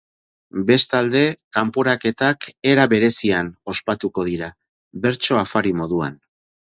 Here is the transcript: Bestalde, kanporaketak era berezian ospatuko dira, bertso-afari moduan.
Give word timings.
Bestalde, 0.69 1.21
kanporaketak 1.57 2.47
era 2.71 2.87
berezian 2.95 3.51
ospatuko 3.75 4.27
dira, 4.31 4.49
bertso-afari 5.05 5.77
moduan. 5.85 6.19